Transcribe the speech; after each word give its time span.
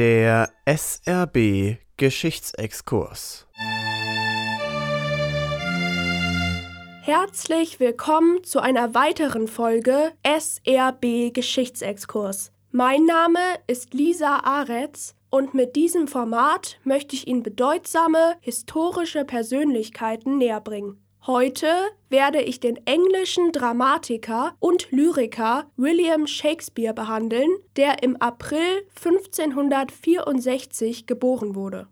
Der 0.00 0.48
SRB 0.64 1.76
Geschichtsexkurs. 1.98 3.46
Herzlich 7.02 7.80
willkommen 7.80 8.42
zu 8.42 8.60
einer 8.60 8.94
weiteren 8.94 9.46
Folge 9.46 10.12
SRB 10.22 11.34
Geschichtsexkurs. 11.34 12.50
Mein 12.70 13.04
Name 13.04 13.40
ist 13.66 13.92
Lisa 13.92 14.38
Aretz 14.38 15.16
und 15.28 15.52
mit 15.52 15.76
diesem 15.76 16.08
Format 16.08 16.80
möchte 16.82 17.14
ich 17.14 17.28
Ihnen 17.28 17.42
bedeutsame 17.42 18.36
historische 18.40 19.26
Persönlichkeiten 19.26 20.38
näherbringen. 20.38 21.04
Heute 21.26 21.66
werde 22.08 22.40
ich 22.40 22.60
den 22.60 22.78
englischen 22.86 23.52
Dramatiker 23.52 24.54
und 24.58 24.90
Lyriker 24.90 25.70
William 25.76 26.26
Shakespeare 26.26 26.94
behandeln, 26.94 27.50
der 27.76 28.02
im 28.02 28.16
April 28.16 28.86
1564 28.96 31.06
geboren 31.06 31.54
wurde. 31.54 31.88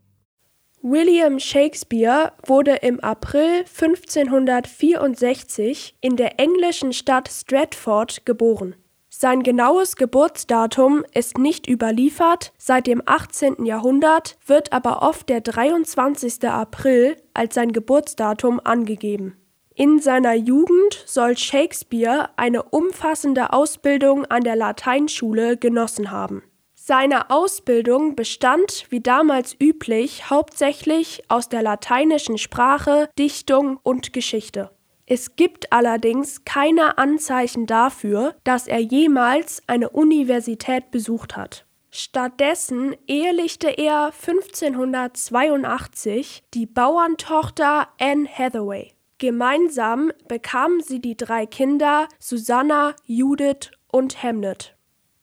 William 0.80 1.38
Shakespeare 1.38 2.32
wurde 2.46 2.76
im 2.76 3.00
April 3.00 3.66
1564 3.66 5.96
in 6.00 6.16
der 6.16 6.40
englischen 6.40 6.94
Stadt 6.94 7.28
Stratford 7.28 8.24
geboren. 8.24 8.76
Sein 9.20 9.42
genaues 9.42 9.96
Geburtsdatum 9.96 11.04
ist 11.12 11.38
nicht 11.38 11.68
überliefert, 11.68 12.52
seit 12.56 12.86
dem 12.86 13.02
18. 13.04 13.64
Jahrhundert 13.64 14.36
wird 14.46 14.72
aber 14.72 15.02
oft 15.02 15.28
der 15.28 15.40
23. 15.40 16.48
April 16.48 17.16
als 17.34 17.56
sein 17.56 17.72
Geburtsdatum 17.72 18.60
angegeben. 18.62 19.36
In 19.74 19.98
seiner 19.98 20.34
Jugend 20.34 21.02
soll 21.04 21.36
Shakespeare 21.36 22.28
eine 22.36 22.62
umfassende 22.62 23.52
Ausbildung 23.52 24.24
an 24.26 24.44
der 24.44 24.54
Lateinschule 24.54 25.56
genossen 25.56 26.12
haben. 26.12 26.44
Seine 26.76 27.30
Ausbildung 27.30 28.14
bestand, 28.14 28.86
wie 28.90 29.00
damals 29.00 29.56
üblich, 29.60 30.30
hauptsächlich 30.30 31.24
aus 31.26 31.48
der 31.48 31.62
lateinischen 31.62 32.38
Sprache, 32.38 33.10
Dichtung 33.18 33.80
und 33.82 34.12
Geschichte. 34.12 34.70
Es 35.10 35.36
gibt 35.36 35.72
allerdings 35.72 36.44
keine 36.44 36.98
Anzeichen 36.98 37.64
dafür, 37.64 38.34
dass 38.44 38.66
er 38.66 38.80
jemals 38.80 39.62
eine 39.66 39.88
Universität 39.88 40.90
besucht 40.90 41.34
hat. 41.34 41.64
Stattdessen 41.90 42.94
ehelichte 43.06 43.70
er 43.70 44.12
1582 44.12 46.42
die 46.52 46.66
Bauerntochter 46.66 47.88
Anne 47.98 48.28
Hathaway. 48.28 48.92
Gemeinsam 49.16 50.12
bekamen 50.28 50.82
sie 50.82 51.00
die 51.00 51.16
drei 51.16 51.46
Kinder 51.46 52.06
Susanna, 52.18 52.94
Judith 53.06 53.70
und 53.90 54.22
Hamlet. 54.22 54.76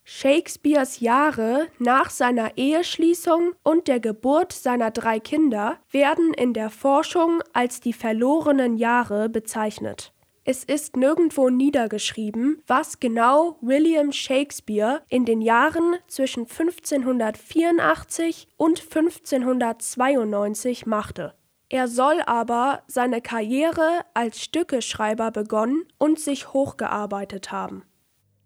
Shakespeares 0.08 1.00
Jahre 1.00 1.66
nach 1.80 2.10
seiner 2.10 2.56
Eheschließung 2.56 3.54
und 3.64 3.88
der 3.88 3.98
Geburt 3.98 4.52
seiner 4.52 4.92
drei 4.92 5.18
Kinder 5.18 5.80
werden 5.90 6.32
in 6.32 6.52
der 6.52 6.70
Forschung 6.70 7.42
als 7.52 7.80
die 7.80 7.92
verlorenen 7.92 8.76
Jahre 8.76 9.28
bezeichnet. 9.28 10.12
Es 10.44 10.62
ist 10.62 10.96
nirgendwo 10.96 11.50
niedergeschrieben, 11.50 12.62
was 12.68 13.00
genau 13.00 13.58
William 13.62 14.12
Shakespeare 14.12 15.02
in 15.08 15.24
den 15.24 15.40
Jahren 15.40 15.96
zwischen 16.06 16.42
1584 16.42 18.46
und 18.56 18.80
1592 18.80 20.86
machte. 20.86 21.34
Er 21.68 21.88
soll 21.88 22.20
aber 22.26 22.84
seine 22.86 23.20
Karriere 23.20 24.02
als 24.14 24.40
Stückeschreiber 24.40 25.32
begonnen 25.32 25.84
und 25.98 26.20
sich 26.20 26.52
hochgearbeitet 26.52 27.50
haben. 27.50 27.82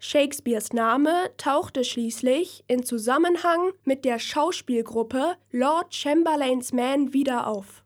Shakespeares 0.02 0.72
Name 0.72 1.28
tauchte 1.36 1.84
schließlich 1.84 2.64
in 2.66 2.84
Zusammenhang 2.84 3.72
mit 3.84 4.06
der 4.06 4.18
Schauspielgruppe 4.18 5.36
Lord 5.52 5.94
Chamberlains 5.94 6.72
Man 6.72 7.12
wieder 7.12 7.46
auf. 7.46 7.84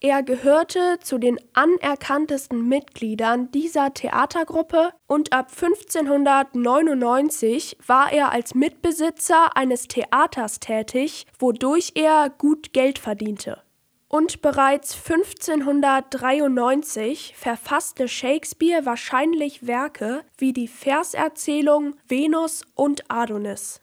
Er 0.00 0.22
gehörte 0.22 1.00
zu 1.02 1.18
den 1.18 1.40
anerkanntesten 1.54 2.68
Mitgliedern 2.68 3.50
dieser 3.50 3.92
Theatergruppe 3.92 4.92
und 5.08 5.32
ab 5.32 5.50
1599 5.50 7.78
war 7.84 8.12
er 8.12 8.30
als 8.30 8.54
Mitbesitzer 8.54 9.56
eines 9.56 9.88
Theaters 9.88 10.60
tätig, 10.60 11.26
wodurch 11.36 11.94
er 11.96 12.30
gut 12.30 12.72
Geld 12.72 13.00
verdiente 13.00 13.65
und 14.08 14.42
bereits 14.42 14.94
1593 14.94 17.34
verfasste 17.36 18.08
Shakespeare 18.08 18.84
wahrscheinlich 18.86 19.66
Werke 19.66 20.22
wie 20.38 20.52
die 20.52 20.68
Verserzählung 20.68 21.96
Venus 22.06 22.62
und 22.74 23.10
Adonis. 23.10 23.80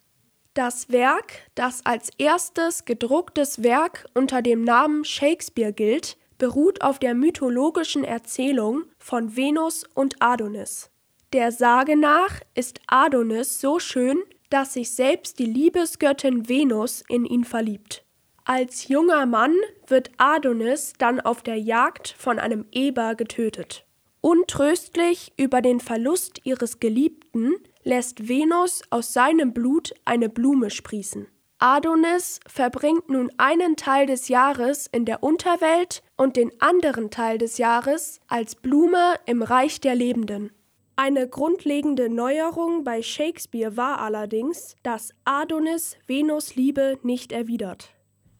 Das 0.54 0.90
Werk, 0.90 1.50
das 1.56 1.86
als 1.86 2.12
erstes 2.18 2.86
gedrucktes 2.86 3.64
Werk 3.64 4.06
unter 4.14 4.42
dem 4.44 4.64
Namen 4.64 5.04
Shakespeare 5.04 5.74
gilt, 5.74 6.16
beruht 6.38 6.82
auf 6.82 7.00
der 7.00 7.16
mythologischen 7.16 8.04
Erzählung 8.04 8.84
von 9.00 9.36
Venus 9.36 9.84
und 9.96 10.22
Adonis. 10.22 10.92
Der 11.32 11.52
Sage 11.52 11.98
nach 11.98 12.42
ist 12.54 12.80
Adonis 12.86 13.60
so 13.60 13.80
schön, 13.80 14.22
dass 14.52 14.74
sich 14.74 14.92
selbst 14.92 15.40
die 15.40 15.46
Liebesgöttin 15.46 16.48
Venus 16.48 17.04
in 17.10 17.26
ihn 17.26 17.44
verliebt. 17.44 18.03
Als 18.46 18.90
junger 18.90 19.26
Mann 19.26 19.56
wird 19.88 20.12
Adonis 20.18 20.94
dann 20.98 21.22
auf 21.22 21.44
der 21.44 21.58
Jagd 21.58 22.14
von 22.18 22.40
einem 22.40 22.66
Eber 22.74 23.16
getötet. 23.16 23.86
Untröstlich 24.20 25.32
über 25.38 25.62
den 25.62 25.80
Verlust 25.80 26.42
ihres 26.44 26.82
Geliebten 26.82 27.56
lässt 27.84 28.28
Venus 28.28 28.82
aus 28.90 29.14
seinem 29.14 29.54
Blut 29.54 29.94
eine 30.04 30.28
Blume 30.28 30.72
sprießen. 30.72 31.28
Adonis 31.60 32.42
verbringt 32.46 33.10
nun 33.10 33.32
einen 33.38 33.78
Teil 33.78 34.08
des 34.08 34.28
Jahres 34.28 34.88
in 34.88 35.06
der 35.06 35.24
Unterwelt 35.24 36.04
und 36.18 36.36
den 36.36 36.52
anderen 36.60 37.12
Teil 37.12 37.38
des 37.38 37.58
Jahres 37.58 38.20
als 38.28 38.56
Blume 38.56 39.16
im 39.26 39.42
Reich 39.42 39.80
der 39.80 39.96
Lebenden. 39.96 40.52
Eine 40.98 41.30
grundlegende 41.30 42.10
Neuerung 42.10 42.84
bei 42.84 43.02
Shakespeare 43.02 43.78
war 43.78 44.00
allerdings, 44.00 44.76
dass 44.84 45.14
Adonis 45.24 45.98
Venus 46.08 46.56
Liebe 46.56 47.00
nicht 47.04 47.32
erwidert. 47.32 47.94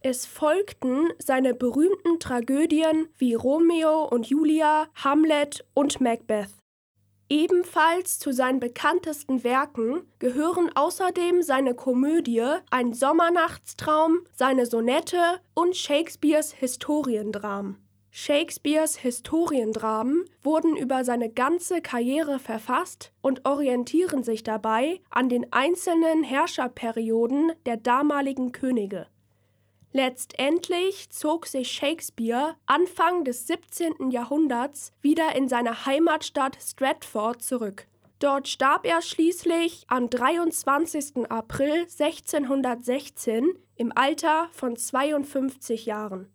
Es 0.06 0.26
folgten 0.26 1.14
seine 1.18 1.54
berühmten 1.54 2.20
Tragödien 2.20 3.08
wie 3.18 3.36
Romeo 3.36 4.04
und 4.04 4.26
Julia, 4.28 4.90
Hamlet 4.96 5.66
und 5.74 6.02
Macbeth. 6.02 6.50
Ebenfalls 7.30 8.20
zu 8.20 8.34
seinen 8.34 8.60
bekanntesten 8.60 9.46
Werken 9.46 10.02
gehören 10.20 10.70
außerdem 10.76 11.42
seine 11.42 11.74
Komödie 11.74 12.44
Ein 12.70 12.92
Sommernachtstraum, 12.92 14.28
seine 14.34 14.66
Sonette 14.66 15.40
und 15.54 15.74
Shakespeares 15.78 16.52
Historiendramen. 16.52 17.78
Shakespeares 18.12 18.98
Historiendramen 18.98 20.26
wurden 20.42 20.76
über 20.76 21.06
seine 21.06 21.30
ganze 21.30 21.82
Karriere 21.82 22.40
verfasst 22.40 23.14
und 23.22 23.46
orientieren 23.46 24.22
sich 24.22 24.44
dabei 24.44 25.00
an 25.10 25.30
den 25.30 25.54
einzelnen 25.54 26.24
Herrscherperioden 26.24 27.54
der 27.66 27.78
damaligen 27.78 28.52
Könige. 28.52 29.08
Letztendlich 29.96 31.12
zog 31.12 31.46
sich 31.46 31.72
Shakespeare 31.72 32.56
Anfang 32.66 33.26
des 33.26 33.46
17. 33.46 34.10
Jahrhunderts 34.10 34.92
wieder 35.02 35.36
in 35.36 35.48
seine 35.48 35.86
Heimatstadt 35.86 36.58
Stratford 36.60 37.44
zurück. 37.44 37.86
Dort 38.18 38.48
starb 38.48 38.88
er 38.88 39.04
schließlich 39.04 39.86
am 39.90 40.10
23. 40.10 41.30
April 41.30 41.82
1616 41.82 43.54
im 43.76 43.92
Alter 43.96 44.50
von 44.52 44.76
52 44.76 45.86
Jahren. 45.86 46.28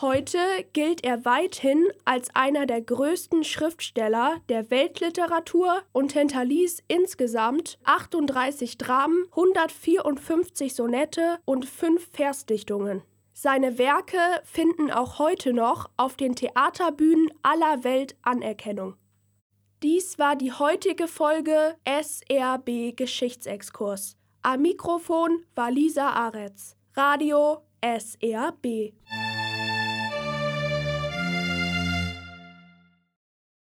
Heute 0.00 0.38
gilt 0.72 1.04
er 1.04 1.26
weithin 1.26 1.86
als 2.06 2.34
einer 2.34 2.64
der 2.64 2.80
größten 2.80 3.44
Schriftsteller 3.44 4.40
der 4.48 4.70
Weltliteratur 4.70 5.82
und 5.92 6.12
hinterließ 6.12 6.82
insgesamt 6.88 7.78
38 7.84 8.78
Dramen, 8.78 9.26
154 9.32 10.74
Sonette 10.74 11.38
und 11.44 11.66
fünf 11.66 12.08
Versdichtungen. 12.14 13.02
Seine 13.34 13.76
Werke 13.76 14.16
finden 14.44 14.90
auch 14.90 15.18
heute 15.18 15.52
noch 15.52 15.90
auf 15.98 16.16
den 16.16 16.34
Theaterbühnen 16.34 17.30
aller 17.42 17.84
Welt 17.84 18.16
Anerkennung. 18.22 18.94
Dies 19.82 20.18
war 20.18 20.34
die 20.34 20.52
heutige 20.52 21.08
Folge 21.08 21.76
SRB 21.84 22.96
Geschichtsexkurs. 22.96 24.16
Am 24.40 24.62
Mikrofon 24.62 25.44
war 25.54 25.70
Lisa 25.70 26.08
Aretz. 26.08 26.74
Radio 26.94 27.58
SRB. 27.82 28.94